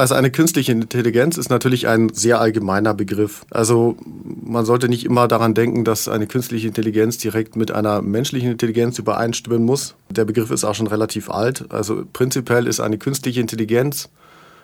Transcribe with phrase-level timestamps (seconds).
[0.00, 3.44] Also eine künstliche Intelligenz ist natürlich ein sehr allgemeiner Begriff.
[3.50, 3.98] Also
[4.42, 8.98] man sollte nicht immer daran denken, dass eine künstliche Intelligenz direkt mit einer menschlichen Intelligenz
[8.98, 9.96] übereinstimmen muss.
[10.08, 11.66] Der Begriff ist auch schon relativ alt.
[11.68, 14.08] Also prinzipiell ist eine künstliche Intelligenz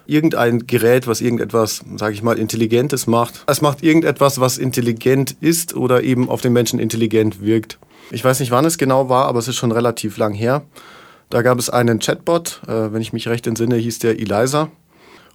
[0.06, 3.44] irgendein Gerät, was irgendetwas, sage ich mal, Intelligentes macht.
[3.46, 7.78] Es macht irgendetwas, was intelligent ist oder eben auf den Menschen intelligent wirkt.
[8.10, 10.62] Ich weiß nicht, wann es genau war, aber es ist schon relativ lang her.
[11.28, 14.70] Da gab es einen Chatbot, äh, wenn ich mich recht entsinne, hieß der Eliza.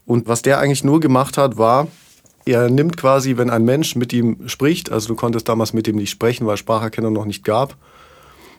[0.05, 1.87] Und was der eigentlich nur gemacht hat, war,
[2.45, 5.95] er nimmt quasi, wenn ein Mensch mit ihm spricht, also du konntest damals mit ihm
[5.95, 7.75] nicht sprechen, weil Spracherkennung noch nicht gab,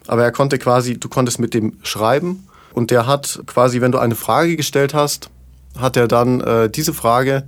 [0.07, 3.99] aber er konnte quasi, du konntest mit dem schreiben und der hat quasi, wenn du
[3.99, 5.29] eine Frage gestellt hast,
[5.77, 7.43] hat er dann äh, diese Frage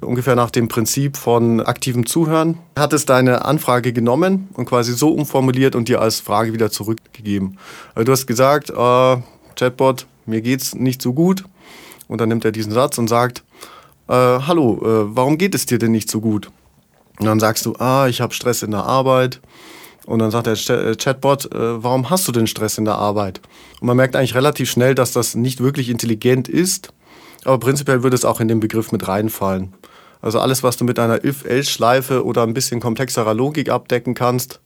[0.00, 5.08] ungefähr nach dem Prinzip von aktivem Zuhören, hat es deine Anfrage genommen und quasi so
[5.08, 7.58] umformuliert und dir als Frage wieder zurückgegeben.
[7.94, 9.16] Also du hast gesagt, äh,
[9.56, 11.44] Chatbot, mir geht's nicht so gut.
[12.14, 13.42] Und dann nimmt er diesen Satz und sagt,
[14.06, 16.48] äh, hallo, äh, warum geht es dir denn nicht so gut?
[17.18, 19.40] Und dann sagst du, ah, ich habe Stress in der Arbeit.
[20.06, 23.40] Und dann sagt der äh, Chatbot, äh, warum hast du denn Stress in der Arbeit?
[23.80, 26.92] Und man merkt eigentlich relativ schnell, dass das nicht wirklich intelligent ist,
[27.44, 29.74] aber prinzipiell würde es auch in den Begriff mit reinfallen.
[30.22, 34.60] Also alles, was du mit einer If-Else-Schleife oder ein bisschen komplexerer Logik abdecken kannst.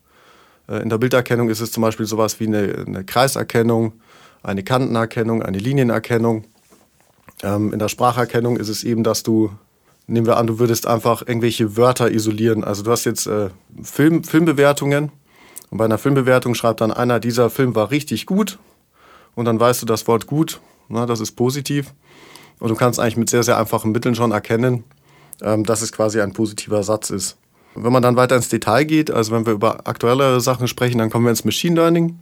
[0.68, 3.94] Äh, in der Bilderkennung ist es zum Beispiel sowas wie eine, eine Kreiserkennung,
[4.42, 6.44] eine Kantenerkennung, eine Linienerkennung.
[7.42, 9.50] Ähm, in der Spracherkennung ist es eben, dass du,
[10.06, 12.64] nehmen wir an, du würdest einfach irgendwelche Wörter isolieren.
[12.64, 13.50] Also du hast jetzt äh,
[13.82, 15.12] Film, Filmbewertungen
[15.70, 18.58] und bei einer Filmbewertung schreibt dann einer, dieser Film war richtig gut
[19.34, 21.92] und dann weißt du das Wort gut, na, das ist positiv.
[22.58, 24.84] Und du kannst eigentlich mit sehr, sehr einfachen Mitteln schon erkennen,
[25.42, 27.36] ähm, dass es quasi ein positiver Satz ist.
[27.74, 31.10] Wenn man dann weiter ins Detail geht, also wenn wir über aktuellere Sachen sprechen, dann
[31.10, 32.18] kommen wir ins Machine Learning.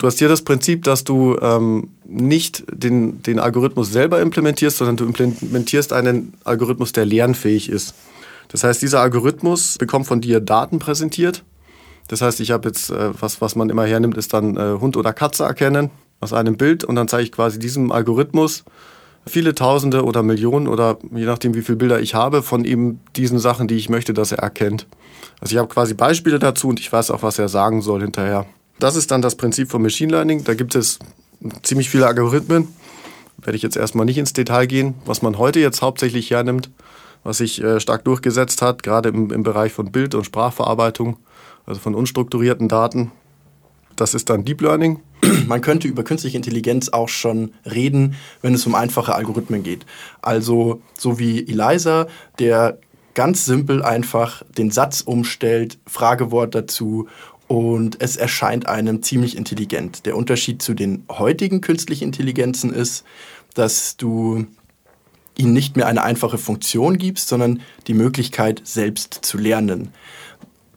[0.00, 4.96] Du hast hier das Prinzip, dass du ähm, nicht den, den Algorithmus selber implementierst, sondern
[4.96, 7.92] du implementierst einen Algorithmus, der lernfähig ist.
[8.48, 11.44] Das heißt, dieser Algorithmus bekommt von dir Daten präsentiert.
[12.08, 14.96] Das heißt, ich habe jetzt, äh, was, was man immer hernimmt, ist dann äh, Hund
[14.96, 18.64] oder Katze erkennen aus einem Bild und dann zeige ich quasi diesem Algorithmus
[19.26, 23.38] viele Tausende oder Millionen oder je nachdem, wie viele Bilder ich habe, von eben diesen
[23.38, 24.86] Sachen, die ich möchte, dass er erkennt.
[25.40, 28.46] Also ich habe quasi Beispiele dazu und ich weiß auch, was er sagen soll hinterher.
[28.80, 30.42] Das ist dann das Prinzip von Machine Learning.
[30.42, 30.98] Da gibt es
[31.62, 32.68] ziemlich viele Algorithmen.
[33.38, 34.94] Werde ich jetzt erstmal nicht ins Detail gehen.
[35.04, 36.70] Was man heute jetzt hauptsächlich hernimmt,
[37.22, 41.18] was sich äh, stark durchgesetzt hat, gerade im, im Bereich von Bild- und Sprachverarbeitung,
[41.66, 43.12] also von unstrukturierten Daten,
[43.96, 45.00] das ist dann Deep Learning.
[45.46, 49.84] Man könnte über künstliche Intelligenz auch schon reden, wenn es um einfache Algorithmen geht.
[50.22, 52.06] Also so wie Eliza,
[52.38, 52.78] der
[53.12, 57.08] ganz simpel einfach den Satz umstellt, Fragewort dazu
[57.50, 60.06] und es erscheint einem ziemlich intelligent.
[60.06, 63.02] Der Unterschied zu den heutigen künstlichen Intelligenzen ist,
[63.54, 64.46] dass du
[65.36, 69.88] ihnen nicht mehr eine einfache Funktion gibst, sondern die Möglichkeit, selbst zu lernen.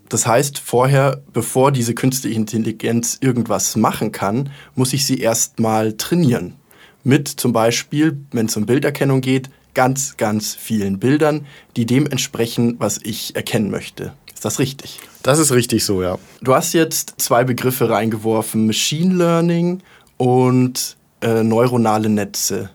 [0.09, 6.55] Das heißt, vorher, bevor diese künstliche Intelligenz irgendwas machen kann, muss ich sie erstmal trainieren.
[7.03, 11.45] Mit zum Beispiel, wenn es um Bilderkennung geht, ganz, ganz vielen Bildern,
[11.75, 14.13] die dem entsprechen, was ich erkennen möchte.
[14.33, 14.99] Ist das richtig?
[15.23, 16.17] Das ist richtig so, ja.
[16.41, 19.81] Du hast jetzt zwei Begriffe reingeworfen, Machine Learning
[20.17, 22.69] und äh, neuronale Netze.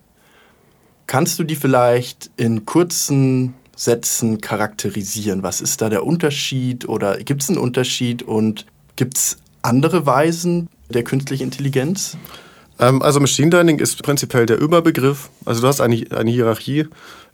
[1.06, 5.42] Kannst du die vielleicht in kurzen Sätzen charakterisieren?
[5.42, 8.66] Was ist da der Unterschied oder gibt es einen Unterschied und
[8.97, 12.16] gibt es andere Weisen der künstlichen Intelligenz?
[12.78, 15.31] Ähm, also Machine Learning ist prinzipiell der Überbegriff.
[15.44, 16.87] Also du hast eine, eine Hierarchie.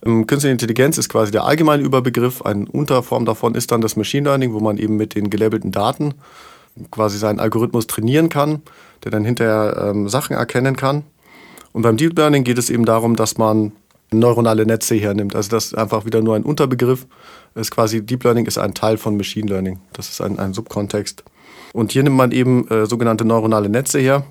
[0.04, 2.42] Ähm, künstliche Intelligenz ist quasi der allgemeine Überbegriff.
[2.42, 6.14] Eine Unterform davon ist dann das Machine Learning, wo man eben mit den gelabelten Daten
[6.90, 8.62] quasi seinen Algorithmus trainieren kann,
[9.04, 11.04] der dann hinterher ähm, Sachen erkennen kann.
[11.72, 13.72] Und beim Deep Learning geht es eben darum, dass man
[14.12, 15.34] neuronale Netze hernimmt.
[15.34, 17.06] Also das ist einfach wieder nur ein Unterbegriff.
[17.54, 19.80] Das ist quasi Deep Learning ist ein Teil von Machine Learning.
[19.92, 21.24] Das ist ein, ein Subkontext.
[21.72, 24.24] Und hier nimmt man eben äh, sogenannte neuronale Netze her.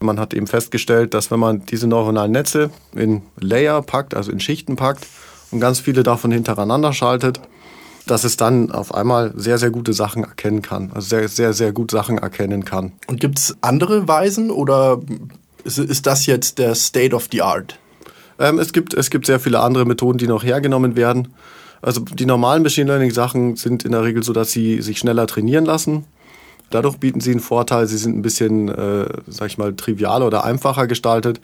[0.00, 4.40] Man hat eben festgestellt, dass wenn man diese neuronalen Netze in Layer packt, also in
[4.40, 5.06] Schichten packt
[5.50, 7.40] und ganz viele davon hintereinander schaltet,
[8.06, 10.90] dass es dann auf einmal sehr, sehr gute Sachen erkennen kann.
[10.94, 12.92] Also sehr, sehr, sehr gut Sachen erkennen kann.
[13.06, 15.00] Und gibt es andere Weisen oder
[15.64, 17.78] ist, ist das jetzt der State of the Art?
[18.38, 21.28] Ähm, es, gibt, es gibt sehr viele andere Methoden, die noch hergenommen werden.
[21.80, 25.26] Also die normalen Machine Learning Sachen sind in der Regel so, dass sie sich schneller
[25.26, 26.04] trainieren lassen.
[26.70, 30.44] Dadurch bieten sie einen Vorteil, sie sind ein bisschen, äh, sag ich mal, trivialer oder
[30.44, 31.40] einfacher gestaltet.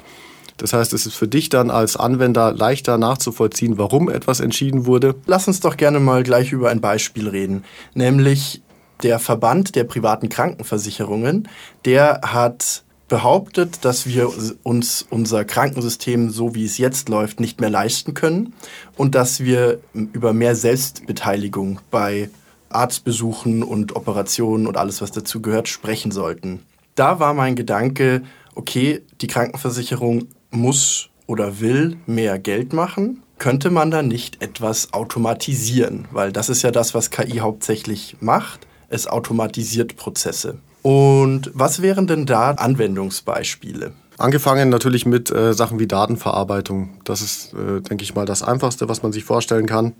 [0.56, 5.14] Das heißt, es ist für dich dann als Anwender leichter nachzuvollziehen, warum etwas entschieden wurde.
[5.26, 7.64] Lass uns doch gerne mal gleich über ein Beispiel reden,
[7.94, 8.60] nämlich
[9.02, 11.48] der Verband der privaten Krankenversicherungen,
[11.86, 14.30] der hat behauptet, dass wir
[14.62, 18.52] uns unser Krankensystem, so wie es jetzt läuft, nicht mehr leisten können
[18.96, 22.30] und dass wir über mehr Selbstbeteiligung bei
[22.70, 26.62] Arztbesuchen und Operationen und alles, was dazu gehört, sprechen sollten.
[26.94, 28.22] Da war mein Gedanke,
[28.54, 33.22] okay, die Krankenversicherung muss oder will mehr Geld machen.
[33.38, 36.06] Könnte man da nicht etwas automatisieren?
[36.10, 38.66] Weil das ist ja das, was KI hauptsächlich macht.
[38.88, 40.58] Es automatisiert Prozesse.
[40.82, 43.92] Und was wären denn da Anwendungsbeispiele?
[44.18, 46.90] Angefangen natürlich mit äh, Sachen wie Datenverarbeitung.
[47.04, 49.94] Das ist, äh, denke ich mal, das Einfachste, was man sich vorstellen kann.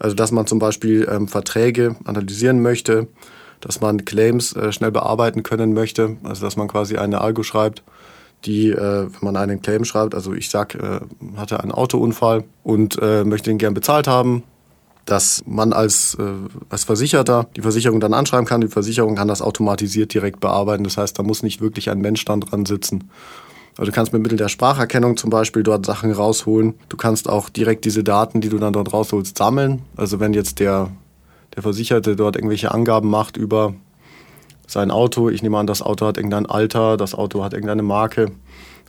[0.00, 3.06] Also, dass man zum Beispiel ähm, Verträge analysieren möchte,
[3.60, 6.16] dass man Claims äh, schnell bearbeiten können möchte.
[6.24, 7.84] Also, dass man quasi eine Algo schreibt,
[8.44, 11.00] die, äh, wenn man einen Claim schreibt, also ich sag, äh,
[11.36, 14.42] hatte einen Autounfall und äh, möchte den gern bezahlt haben,
[15.04, 16.22] dass man als, äh,
[16.70, 18.60] als Versicherter die Versicherung dann anschreiben kann.
[18.60, 20.84] Die Versicherung kann das automatisiert direkt bearbeiten.
[20.84, 23.10] Das heißt, da muss nicht wirklich ein Mensch dann dran sitzen.
[23.80, 26.74] Also du kannst mit Mittel der Spracherkennung zum Beispiel dort Sachen rausholen.
[26.90, 29.80] Du kannst auch direkt diese Daten, die du dann dort rausholst, sammeln.
[29.96, 30.90] Also wenn jetzt der,
[31.56, 33.72] der Versicherte dort irgendwelche Angaben macht über
[34.66, 38.32] sein Auto, ich nehme an, das Auto hat irgendein Alter, das Auto hat irgendeine Marke,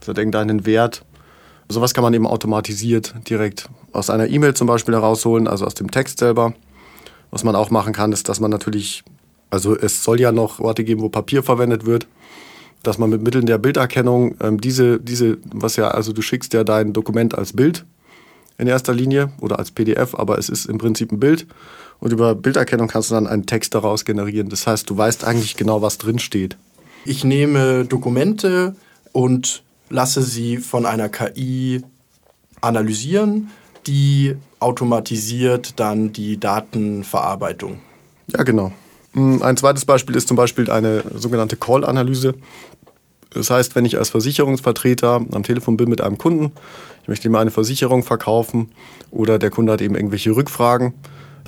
[0.02, 1.06] das hat irgendeinen Wert,
[1.70, 5.90] Sowas kann man eben automatisiert direkt aus einer E-Mail zum Beispiel herausholen, also aus dem
[5.90, 6.54] Text selber.
[7.30, 9.06] Was man auch machen kann, ist, dass man natürlich,
[9.50, 12.08] also es soll ja noch Orte geben, wo Papier verwendet wird,
[12.84, 16.64] dass man mit Mitteln der Bilderkennung ähm, diese, diese, was ja, also du schickst ja
[16.64, 17.86] dein Dokument als Bild
[18.58, 21.48] in erster Linie oder als PDF, aber es ist im Prinzip ein Bild.
[22.00, 24.50] Und über Bilderkennung kannst du dann einen Text daraus generieren.
[24.50, 26.58] Das heißt, du weißt eigentlich genau, was drin steht.
[27.06, 28.76] Ich nehme Dokumente
[29.12, 31.84] und lasse sie von einer KI
[32.62, 33.50] analysieren,
[33.88, 37.80] die automatisiert dann die Datenverarbeitung.
[38.28, 38.72] Ja, genau.
[39.14, 42.34] Hm, ein zweites Beispiel ist zum Beispiel eine sogenannte Call-Analyse.
[43.34, 46.52] Das heißt, wenn ich als Versicherungsvertreter am Telefon bin mit einem Kunden,
[47.04, 48.72] ich möchte ihm eine Versicherung verkaufen
[49.10, 50.94] oder der Kunde hat eben irgendwelche Rückfragen,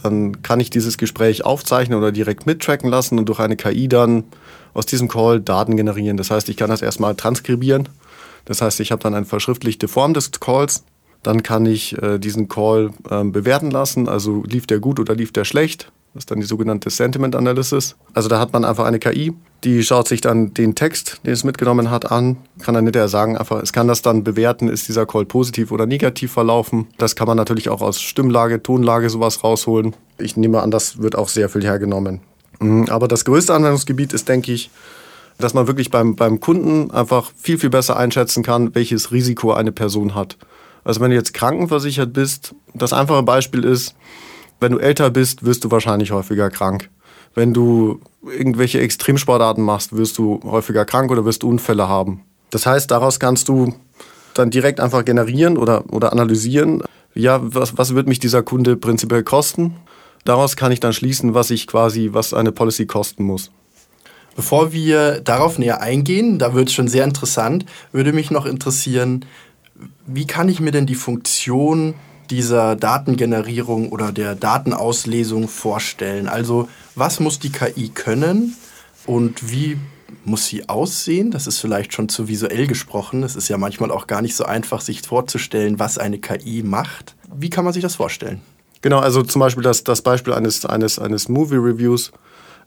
[0.01, 4.23] dann kann ich dieses Gespräch aufzeichnen oder direkt mittracken lassen und durch eine KI dann
[4.73, 6.17] aus diesem Call Daten generieren.
[6.17, 7.89] Das heißt, ich kann das erstmal transkribieren
[8.45, 10.83] das heißt, ich habe dann eine verschriftlichte Form des Calls.
[11.21, 14.09] Dann kann ich äh, diesen Call ähm, bewerten lassen.
[14.09, 15.91] Also lief der gut oder lief der schlecht?
[16.13, 17.95] Das ist dann die sogenannte Sentiment Analysis.
[18.13, 19.33] Also da hat man einfach eine KI,
[19.63, 23.35] die schaut sich dann den Text, den es mitgenommen hat, an, kann dann hinterher sagen,
[23.35, 26.87] einfach, es kann das dann bewerten, ist dieser Call positiv oder negativ verlaufen.
[26.99, 29.95] Das kann man natürlich auch aus Stimmlage, Tonlage sowas rausholen.
[30.19, 32.21] Ich nehme an, das wird auch sehr viel hergenommen.
[32.59, 34.69] Mhm, aber das größte Anwendungsgebiet ist, denke ich,
[35.39, 39.71] dass man wirklich beim, beim Kunden einfach viel, viel besser einschätzen kann, welches Risiko eine
[39.71, 40.37] Person hat.
[40.83, 43.95] Also wenn du jetzt krankenversichert bist, das einfache Beispiel ist,
[44.63, 46.89] wenn du älter bist, wirst du wahrscheinlich häufiger krank.
[47.35, 52.21] Wenn du irgendwelche Extremsportarten machst, wirst du häufiger krank oder wirst du Unfälle haben.
[52.49, 53.75] Das heißt, daraus kannst du
[54.33, 56.81] dann direkt einfach generieren oder, oder analysieren,
[57.15, 59.75] ja, was, was wird mich dieser Kunde prinzipiell kosten?
[60.25, 63.51] Daraus kann ich dann schließen, was ich quasi, was eine Policy kosten muss.
[64.35, 69.25] Bevor wir darauf näher eingehen, da wird es schon sehr interessant, würde mich noch interessieren,
[70.07, 71.93] wie kann ich mir denn die Funktion
[72.29, 76.27] dieser Datengenerierung oder der Datenauslesung vorstellen?
[76.27, 78.55] Also was muss die KI können
[79.05, 79.77] und wie
[80.25, 81.31] muss sie aussehen?
[81.31, 83.23] Das ist vielleicht schon zu visuell gesprochen.
[83.23, 87.15] Es ist ja manchmal auch gar nicht so einfach, sich vorzustellen, was eine KI macht.
[87.35, 88.41] Wie kann man sich das vorstellen?
[88.81, 92.11] Genau, also zum Beispiel das, das Beispiel eines, eines, eines Movie-Reviews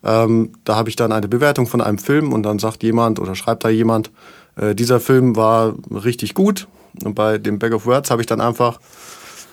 [0.05, 3.35] ähm, da habe ich dann eine Bewertung von einem Film und dann sagt jemand oder
[3.35, 4.11] schreibt da jemand,
[4.57, 6.69] äh, dieser Film war richtig gut.
[7.05, 8.79] Und bei dem Bag of Words habe ich dann einfach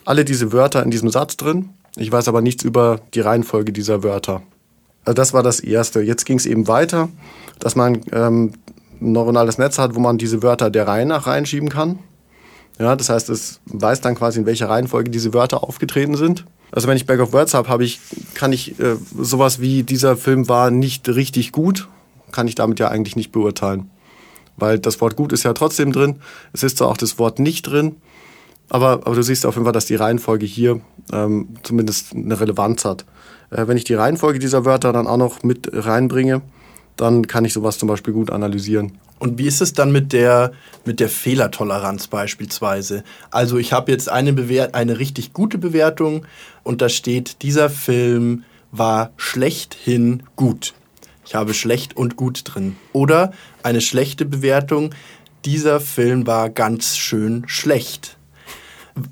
[0.05, 1.69] alle diese Wörter in diesem Satz drin.
[1.95, 4.41] Ich weiß aber nichts über die Reihenfolge dieser Wörter.
[5.05, 6.01] Also das war das Erste.
[6.01, 7.09] Jetzt ging es eben weiter,
[7.59, 8.53] dass man ähm,
[9.01, 11.99] ein neuronales Netz hat, wo man diese Wörter der Reihe nach reinschieben kann.
[12.79, 16.45] Ja, das heißt, es weiß dann quasi, in welcher Reihenfolge diese Wörter aufgetreten sind.
[16.71, 17.99] Also wenn ich Back of Words habe, habe ich,
[18.33, 21.87] kann ich äh, sowas wie dieser Film war nicht richtig gut,
[22.31, 23.91] kann ich damit ja eigentlich nicht beurteilen.
[24.57, 26.15] Weil das Wort gut ist ja trotzdem drin.
[26.51, 27.97] Es ist zwar auch das Wort nicht drin,
[28.73, 32.83] aber, aber du siehst auf jeden Fall, dass die Reihenfolge hier ähm, zumindest eine Relevanz
[32.85, 33.05] hat.
[33.51, 36.41] Äh, wenn ich die Reihenfolge dieser Wörter dann auch noch mit reinbringe,
[36.95, 38.93] dann kann ich sowas zum Beispiel gut analysieren.
[39.19, 40.53] Und wie ist es dann mit der,
[40.85, 43.03] mit der Fehlertoleranz beispielsweise?
[43.29, 46.25] Also ich habe jetzt eine, Bewert eine richtig gute Bewertung
[46.63, 50.73] und da steht, dieser Film war schlechthin gut.
[51.27, 52.75] Ich habe schlecht und gut drin.
[52.91, 54.95] Oder eine schlechte Bewertung,
[55.45, 58.17] dieser Film war ganz schön schlecht.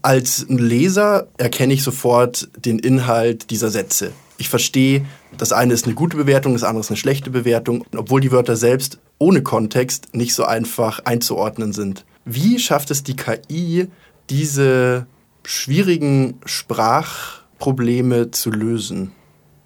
[0.01, 4.11] Als Leser erkenne ich sofort den Inhalt dieser Sätze.
[4.37, 5.05] Ich verstehe,
[5.37, 8.55] das eine ist eine gute Bewertung, das andere ist eine schlechte Bewertung, obwohl die Wörter
[8.55, 12.05] selbst ohne Kontext nicht so einfach einzuordnen sind.
[12.25, 13.87] Wie schafft es die KI,
[14.29, 15.05] diese
[15.43, 19.11] schwierigen Sprachprobleme zu lösen?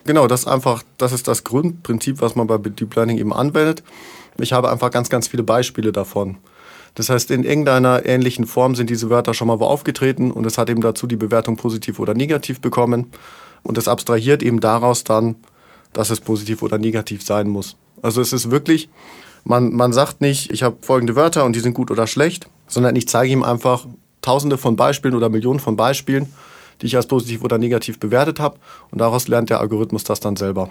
[0.05, 3.83] Genau, das ist einfach, das ist das Grundprinzip, was man bei Deep Learning eben anwendet.
[4.37, 6.37] Ich habe einfach ganz, ganz viele Beispiele davon.
[6.95, 10.57] Das heißt, in irgendeiner ähnlichen Form sind diese Wörter schon mal wo aufgetreten und es
[10.57, 13.11] hat eben dazu die Bewertung positiv oder negativ bekommen.
[13.63, 15.35] Und es abstrahiert eben daraus dann,
[15.91, 17.75] dass es positiv oder negativ sein muss.
[18.01, 18.89] Also es ist wirklich,
[19.43, 22.95] man, man sagt nicht, ich habe folgende Wörter und die sind gut oder schlecht, sondern
[22.95, 23.85] ich zeige ihm einfach
[24.21, 26.31] tausende von Beispielen oder Millionen von Beispielen,
[26.81, 28.57] die ich als positiv oder negativ bewertet habe.
[28.91, 30.69] Und daraus lernt der Algorithmus das dann selber.